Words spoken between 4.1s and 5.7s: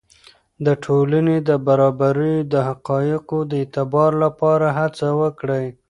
لپاره هڅه وکړئ.